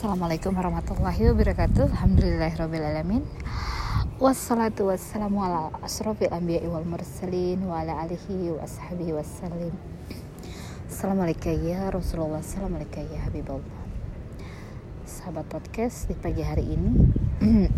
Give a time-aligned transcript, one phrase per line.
[0.00, 1.92] Assalamualaikum warahmatullahi wabarakatuh.
[1.92, 3.20] Alhamdulillahirrabbilalamin
[4.16, 9.76] Wassalatu wassalamu ala asrafil anbiya wal mursalin Wa ala alihi wa ashabihi wassalim.
[10.88, 13.84] Assalamualaikum ya Rasulullah Assalamualaikum ya Habibullah.
[15.04, 17.12] Sahabat podcast di pagi hari ini.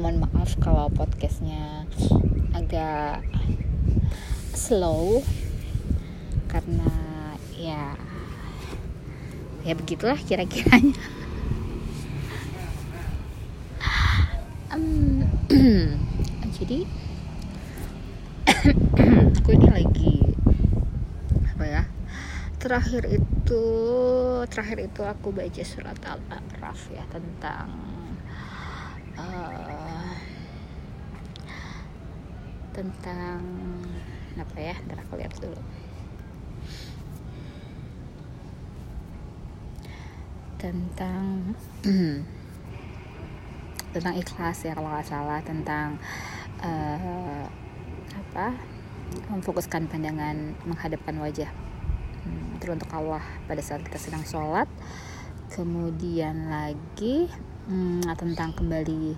[0.00, 1.84] Mohon maaf kalau podcastnya
[2.56, 3.20] agak
[4.56, 5.20] slow
[6.48, 6.88] Karena
[7.52, 8.00] ya
[9.64, 10.92] ya begitulah kira-kiranya.
[14.74, 15.24] Um,
[16.56, 16.84] jadi
[19.40, 20.16] aku ini lagi
[21.54, 21.82] apa ya
[22.58, 23.64] terakhir itu
[24.48, 27.68] terakhir itu aku baca surat al-a'raf ya tentang
[29.20, 30.10] uh,
[32.74, 33.38] tentang
[34.34, 35.60] apa ya ntar aku lihat dulu
[40.64, 41.52] tentang
[43.94, 46.00] tentang ikhlas ya kalau nggak salah tentang
[46.64, 47.44] uh,
[48.16, 48.56] apa
[49.28, 51.52] memfokuskan pandangan menghadapkan wajah.
[52.24, 54.64] Hmm, itu untuk Allah pada saat kita sedang sholat.
[55.52, 57.28] Kemudian lagi
[57.68, 59.12] hmm, tentang kembali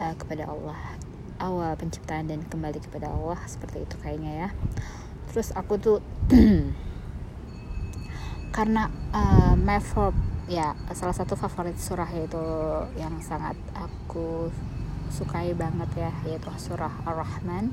[0.00, 0.80] uh, kepada Allah.
[1.36, 4.50] Awal penciptaan dan kembali kepada Allah seperti itu kayaknya ya.
[5.28, 5.98] Terus aku tuh
[8.52, 10.12] karena uh, my for,
[10.44, 12.46] ya salah satu favorit surah itu
[13.00, 14.52] yang sangat aku
[15.08, 17.72] sukai banget ya yaitu surah ar-rahman.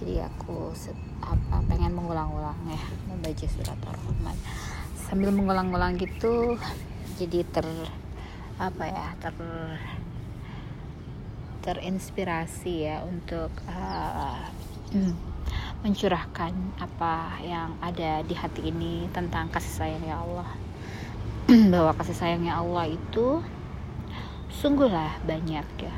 [0.00, 0.72] Jadi aku
[1.20, 2.80] apa pengen mengulang-ulang ya
[3.12, 4.36] membaca surat ar-rahman.
[4.96, 6.56] Sambil mengulang-ulang gitu
[7.20, 7.68] jadi ter
[8.56, 9.36] apa ya ter
[11.60, 14.48] terinspirasi ya untuk uh,
[15.80, 20.50] mencurahkan apa yang ada di hati ini tentang kasih sayangnya Allah.
[21.72, 23.40] Bahwa kasih sayangnya Allah itu
[24.52, 25.96] sungguhlah banyak ya.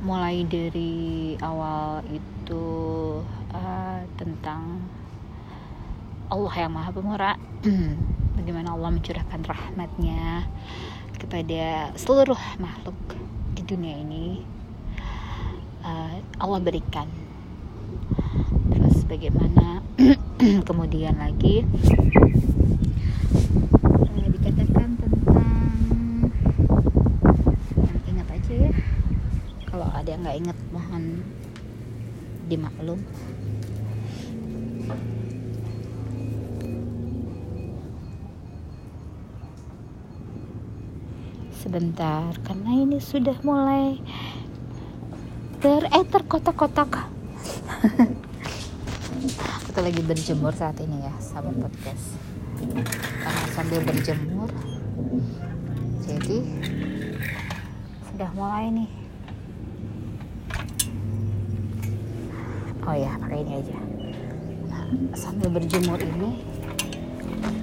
[0.00, 2.64] Mulai dari awal itu
[3.52, 4.80] uh, tentang
[6.32, 7.36] Allah yang maha pemurah.
[8.40, 10.48] Bagaimana Allah mencurahkan rahmatnya
[11.20, 12.96] kepada seluruh makhluk
[13.52, 14.40] di dunia ini.
[15.84, 17.21] Uh, Allah berikan
[18.72, 19.84] terus bagaimana
[20.68, 21.62] kemudian lagi?
[23.86, 25.78] Uh, dikatakan tentang
[27.78, 28.72] yang ingat aja ya.
[29.70, 31.22] Kalau ada yang nggak ingat mohon
[32.50, 33.00] dimaklum.
[41.54, 44.02] Sebentar karena ini sudah mulai
[45.62, 47.06] ter eh terkotak-kotak
[49.66, 52.20] kita lagi berjemur saat ini ya sahabat podcast.
[53.22, 54.50] Karena sambil berjemur
[56.04, 56.38] jadi
[58.12, 58.90] sudah mulai nih.
[62.82, 63.78] Oh ya pakai ini aja.
[64.68, 64.84] Nah,
[65.16, 66.44] sambil berjemur ini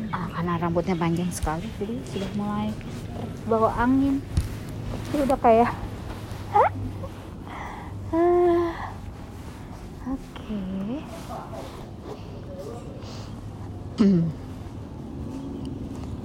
[0.10, 2.74] ah, karena rambutnya panjang sekali jadi sudah mulai
[3.46, 4.24] bawa angin.
[5.14, 5.70] Itu udah kayak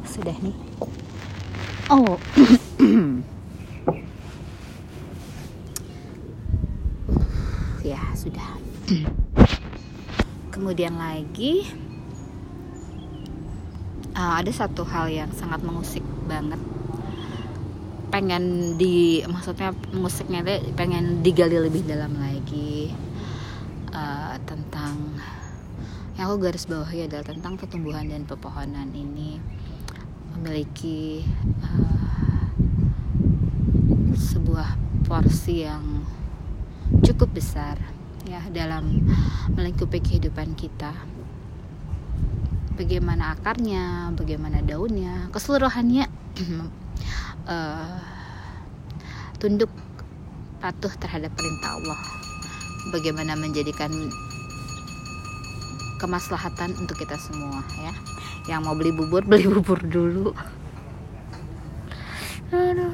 [0.06, 0.56] sudah nih.
[1.90, 2.14] Oh.
[7.84, 8.56] Ya sudah.
[10.48, 11.68] Kemudian lagi
[14.16, 16.56] uh, ada satu hal yang sangat mengusik banget.
[18.08, 22.88] Pengen di maksudnya musiknya itu pengen digali lebih dalam lagi
[24.44, 25.18] tentang
[26.14, 29.42] yang aku garis bawahi adalah tentang pertumbuhan dan pepohonan ini
[30.38, 31.26] memiliki
[31.58, 32.46] uh,
[34.14, 34.78] sebuah
[35.10, 36.06] porsi yang
[37.02, 37.82] cukup besar
[38.30, 39.02] ya dalam
[39.58, 40.94] melingkupi kehidupan kita.
[42.74, 46.06] Bagaimana akarnya bagaimana daunnya keseluruhannya
[47.46, 47.98] uh,
[49.42, 49.70] tunduk
[50.62, 52.00] patuh terhadap perintah Allah.
[52.94, 53.90] Bagaimana menjadikan
[56.04, 57.96] kemaslahatan untuk kita semua ya.
[58.52, 60.36] Yang mau beli bubur beli bubur dulu.
[62.52, 62.92] Aduh.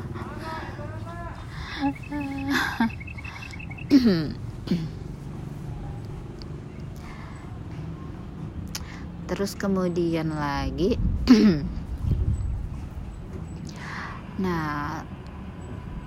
[9.27, 10.95] Terus kemudian lagi.
[14.41, 15.05] Nah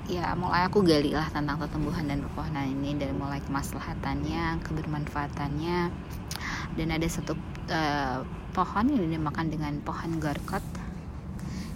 [0.10, 5.94] ya mulai aku gali lah tentang pertumbuhan dan pepohonan ini dari mulai kemaslahatannya kebermanfaatannya
[6.74, 7.38] dan ada satu
[7.70, 10.62] uh, pohon yang dinamakan dengan pohon garkot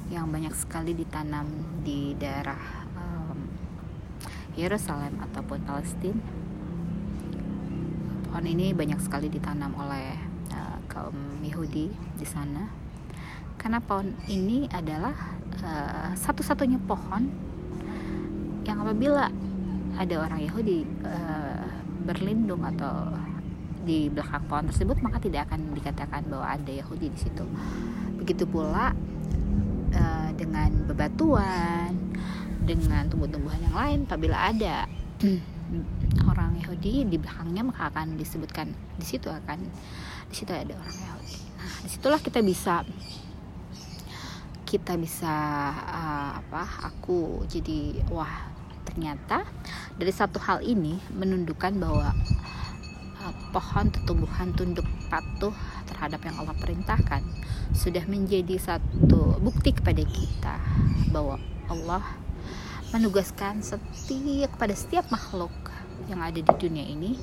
[0.08, 1.46] yang banyak sekali ditanam
[1.84, 3.40] di daerah um,
[4.56, 6.22] Yerusalem ataupun Palestina.
[8.28, 10.16] Pohon ini banyak sekali ditanam oleh
[10.54, 12.72] uh, kaum Yahudi di sana.
[13.58, 15.14] Karena pohon ini adalah
[15.66, 17.28] uh, satu-satunya pohon
[18.64, 19.28] yang apabila
[19.98, 21.68] ada orang Yahudi uh,
[22.06, 23.12] berlindung atau
[23.88, 27.48] di belakang pohon tersebut maka tidak akan dikatakan bahwa ada Yahudi di situ.
[28.20, 28.92] Begitu pula
[29.96, 31.96] uh, dengan bebatuan,
[32.68, 34.84] dengan tumbuh-tumbuhan yang lain apabila ada
[36.32, 39.64] orang Yahudi di belakangnya maka akan disebutkan di situ akan
[40.28, 41.38] di situ ada orang Yahudi.
[41.56, 42.84] Nah, di situlah kita bisa
[44.68, 45.32] kita bisa
[45.72, 48.52] uh, apa aku jadi wah
[48.84, 49.48] ternyata
[49.96, 52.12] dari satu hal ini menunjukkan bahwa
[53.52, 55.54] pohon tumbuhan tunduk patuh
[55.88, 57.24] terhadap yang Allah perintahkan.
[57.72, 60.56] Sudah menjadi satu bukti kepada kita
[61.12, 62.04] bahwa Allah
[62.96, 65.52] menugaskan setiap kepada setiap makhluk
[66.08, 67.20] yang ada di dunia ini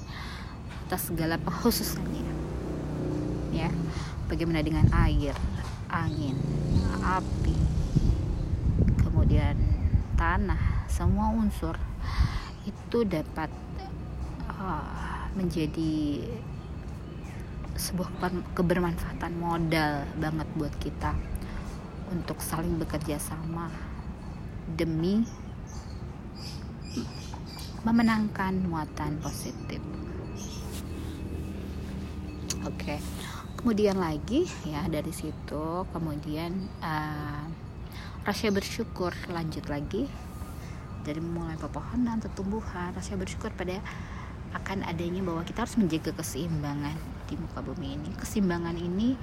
[0.84, 2.28] atas segala penghususannya
[3.50, 3.72] ya
[4.28, 5.32] bagaimana dengan air
[5.88, 6.36] angin
[7.00, 7.56] api
[9.00, 9.56] kemudian
[10.20, 11.74] tanah semua unsur
[12.68, 13.48] itu dapat
[14.54, 16.22] uh, menjadi
[17.74, 18.10] sebuah
[18.54, 21.10] kebermanfaatan modal banget buat kita
[22.14, 23.66] untuk saling bekerja sama
[24.70, 25.26] demi
[27.82, 29.82] memenangkan muatan positif.
[32.64, 32.96] Oke,
[33.60, 37.44] kemudian lagi ya dari situ kemudian uh,
[38.24, 40.08] rasa bersyukur lanjut lagi
[41.04, 43.84] dari mulai pepohonan, tumbuhan, rasa bersyukur pada
[44.54, 46.94] akan adanya bahwa kita harus menjaga keseimbangan
[47.26, 48.10] di muka bumi ini.
[48.14, 49.18] Keseimbangan ini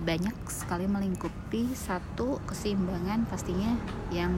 [0.00, 3.76] banyak sekali melingkupi satu keseimbangan pastinya
[4.08, 4.32] yang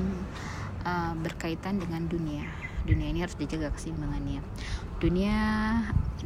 [0.82, 2.46] uh, berkaitan dengan dunia.
[2.82, 4.42] Dunia ini harus dijaga keseimbangannya.
[4.98, 5.38] Dunia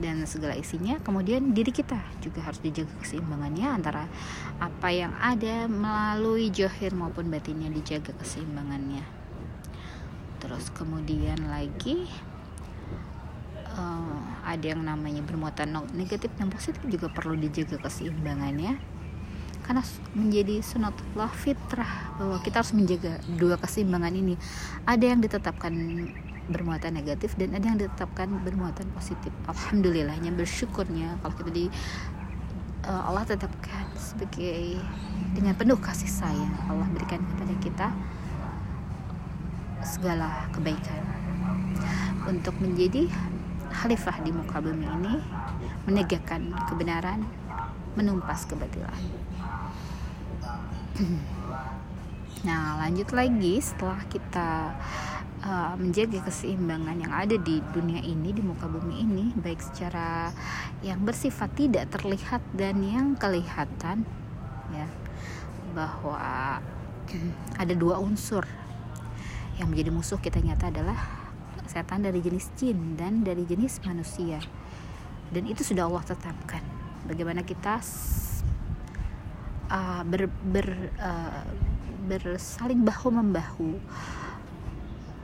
[0.01, 4.09] dan segala isinya, kemudian diri kita juga harus dijaga keseimbangannya antara
[4.61, 9.05] apa yang ada melalui johir maupun batinnya dijaga keseimbangannya.
[10.41, 12.09] Terus kemudian lagi
[13.77, 18.81] uh, ada yang namanya bermuatan negatif dan positif juga perlu dijaga keseimbangannya.
[19.67, 19.83] Karena
[20.15, 24.35] menjadi sunatullah fitrah bahwa kita harus menjaga dua keseimbangan ini.
[24.87, 25.75] Ada yang ditetapkan
[26.47, 29.35] bermuatan negatif dan ada yang ditetapkan bermuatan positif.
[29.51, 31.67] Alhamdulillahnya bersyukurnya kalau kita di
[32.87, 34.79] uh, Allah tetapkan sebagai
[35.35, 36.55] dengan penuh kasih sayang.
[36.71, 37.87] Allah berikan kepada kita
[39.83, 41.03] segala kebaikan.
[42.27, 43.07] Untuk menjadi
[43.87, 45.15] khalifah di muka bumi ini
[45.87, 47.23] menegakkan kebenaran
[47.95, 48.99] menumpas kebatilan.
[52.43, 54.75] Nah lanjut lagi setelah kita
[55.43, 60.31] uh, menjaga keseimbangan yang ada di dunia ini di muka bumi ini baik secara
[60.83, 64.03] yang bersifat tidak terlihat dan yang kelihatan
[64.71, 64.87] ya
[65.75, 66.59] bahwa
[67.63, 68.47] ada dua unsur
[69.59, 71.26] yang menjadi musuh kita nyata adalah
[71.69, 74.41] setan dari jenis jin dan dari jenis manusia.
[75.31, 76.63] Dan itu sudah Allah tetapkan.
[77.07, 77.83] Bagaimana kita
[79.71, 81.47] uh, ber, ber, uh,
[82.07, 83.71] bersaling bahu membahu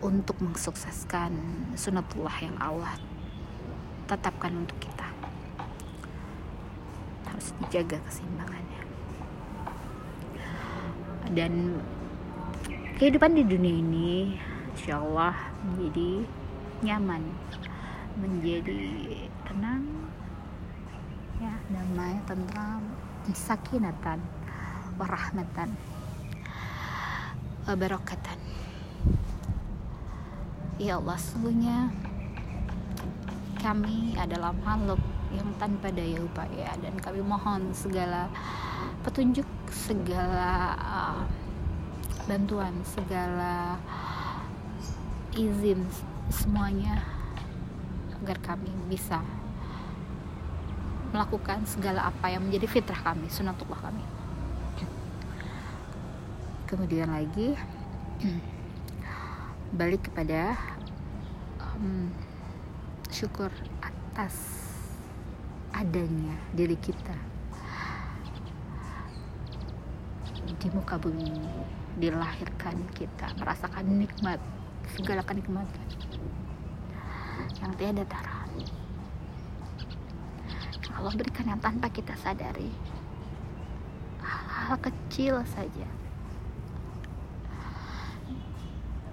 [0.02, 1.30] untuk mensukseskan
[1.78, 2.94] sunatullah yang Allah
[4.11, 5.06] tetapkan untuk kita.
[7.30, 8.82] Harus dijaga keseimbangannya.
[11.32, 11.78] Dan
[12.99, 14.11] kehidupan di dunia ini
[14.75, 16.26] insya Allah menjadi
[16.83, 17.23] nyaman.
[18.19, 18.83] Menjadi
[19.49, 19.85] tenang.
[21.43, 22.83] Ya damai tentram
[23.31, 24.19] sakinatan
[24.99, 25.71] warahmatan
[27.62, 28.38] wabarakatan
[30.83, 31.95] ya Allah sungguhnya
[33.62, 34.99] kami adalah makhluk
[35.31, 38.26] yang tanpa daya upaya dan kami mohon segala
[39.07, 41.23] petunjuk segala uh,
[42.26, 43.79] bantuan segala
[45.32, 45.80] izin
[46.28, 47.00] semuanya
[48.20, 49.24] agar kami bisa
[51.12, 54.04] melakukan segala apa yang menjadi fitrah kami, sunatullah kami.
[56.68, 57.52] Kemudian lagi
[59.78, 60.56] balik kepada
[61.60, 62.08] um,
[63.12, 63.52] syukur
[63.84, 64.36] atas
[65.72, 67.16] adanya diri kita
[70.62, 71.42] di muka bumi
[71.98, 74.38] dilahirkan kita merasakan nikmat
[74.90, 75.86] segala kenikmatan.
[77.62, 78.38] Yang tiada tara.
[80.82, 82.70] Yang Allah berikan yang tanpa kita sadari
[84.22, 85.88] hal-hal kecil saja.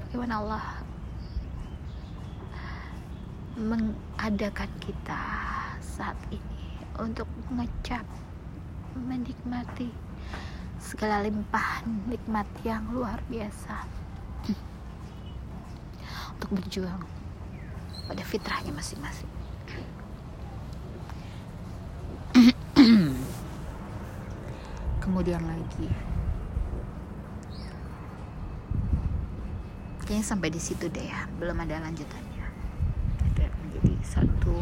[0.06, 0.66] Bagaimana Allah
[3.58, 5.22] mengadakan kita
[5.82, 8.06] saat ini untuk mengecap
[8.94, 9.90] menikmati
[10.80, 13.99] segala limpahan nikmat yang luar biasa
[16.40, 17.04] untuk berjuang
[18.08, 19.28] pada fitrahnya masing-masing.
[25.04, 25.92] Kemudian lagi.
[30.08, 31.28] Kayaknya sampai di situ deh ya.
[31.44, 32.48] Belum ada lanjutannya.
[33.28, 34.56] Itu menjadi satu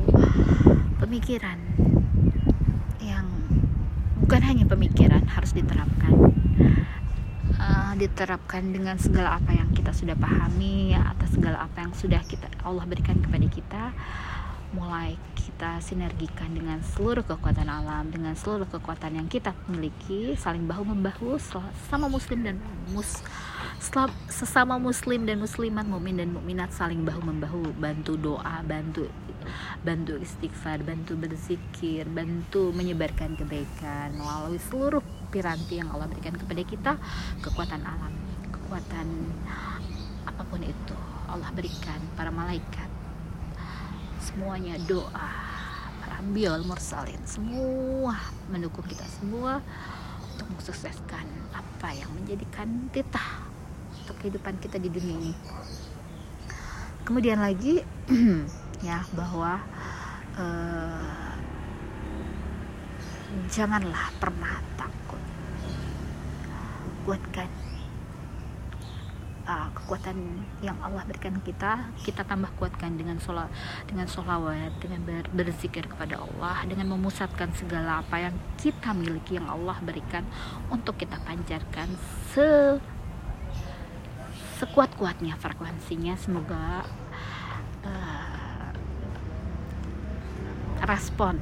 [0.98, 1.62] pemikiran
[3.05, 3.29] yang
[4.25, 6.34] bukan hanya pemikiran harus diterapkan
[7.67, 12.47] uh, diterapkan dengan segala apa yang kita sudah pahami atas segala apa yang sudah kita
[12.63, 13.83] Allah berikan kepada kita
[14.75, 20.83] mulai kita sinergikan dengan seluruh kekuatan alam dengan seluruh kekuatan yang kita miliki saling bahu
[20.83, 21.39] membahu
[21.88, 22.59] sama muslim dan
[22.91, 23.24] mus
[24.27, 29.05] sesama muslim dan muslimat mukmin dan mukminat saling bahu membahu bantu doa bantu
[29.86, 36.91] bantu istighfar bantu berzikir bantu menyebarkan kebaikan melalui seluruh piranti yang Allah berikan kepada kita
[37.46, 38.13] kekuatan alam
[38.51, 39.07] kekuatan
[40.25, 40.98] apa pun itu
[41.29, 42.89] Allah berikan para malaikat
[44.19, 45.31] semuanya doa
[46.03, 48.17] para ambil mursalin semua
[48.51, 49.63] mendukung kita semua
[50.36, 53.47] untuk mensukseskan apa yang menjadikan titah
[54.07, 55.33] untuk kehidupan kita di dunia ini.
[57.03, 57.83] Kemudian lagi
[58.87, 59.59] ya bahwa
[60.39, 61.35] uh,
[63.51, 65.19] janganlah pernah takut
[67.03, 67.51] kuatkan
[69.43, 70.15] uh, kekuatan
[70.63, 73.51] yang Allah berikan kita kita tambah kuatkan dengan sholat
[73.91, 79.51] dengan sholawat dengan ber, berzikir kepada Allah dengan memusatkan segala apa yang kita miliki yang
[79.51, 80.23] Allah berikan
[80.71, 81.91] untuk kita pancarkan
[82.31, 82.79] se
[84.57, 86.17] sekuat-kuatnya frekuensinya.
[86.17, 86.81] Semoga
[87.85, 88.69] uh,
[90.81, 91.37] respon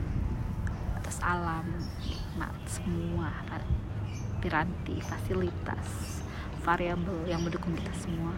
[1.00, 1.64] atas alam
[2.04, 3.32] nikmat semua
[4.44, 6.22] piranti fasilitas
[6.62, 8.36] variabel yang mendukung kita semua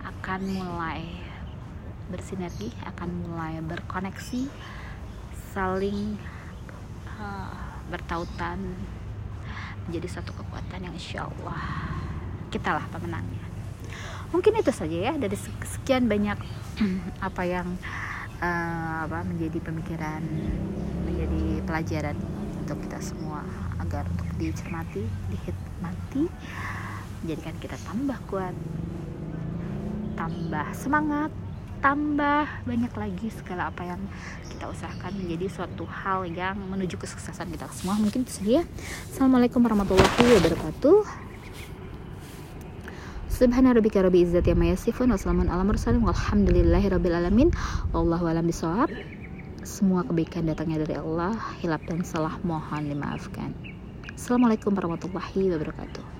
[0.00, 1.04] akan mulai
[2.10, 4.48] bersinergi, akan mulai berkoneksi,
[5.54, 6.18] saling
[7.18, 8.78] uh, bertautan
[9.88, 11.60] menjadi satu kekuatan yang insya Allah
[12.50, 13.46] kita lah pemenangnya.
[14.30, 16.38] Mungkin itu saja ya dari sekian banyak
[17.28, 17.66] apa yang
[18.42, 20.22] uh, apa menjadi pemikiran,
[21.06, 22.16] menjadi pelajaran
[22.62, 23.42] untuk kita semua
[23.82, 25.02] agar untuk dicermati,
[25.32, 26.26] dihikmati
[27.26, 28.56] jadikan kita tambah kuat
[30.16, 31.32] tambah semangat
[31.80, 34.00] tambah banyak lagi segala apa yang
[34.52, 37.96] kita usahakan menjadi suatu hal yang menuju kesuksesan kita semua.
[37.96, 38.60] Mungkin itu saja
[39.08, 40.98] Assalamualaikum warahmatullahi wabarakatuh
[43.40, 47.48] Subhana rabbika rabbil izzati amma yasifun wa salamun ala mursalin walhamdulillahi rabbil alamin.
[47.96, 48.92] Wallahu alam bisawab
[49.64, 53.56] semua kebaikan datangnya dari Allah hilap dan salah mohon dimaafkan.
[54.12, 56.10] Assalamualaikum warahmatullahi wabarakatuh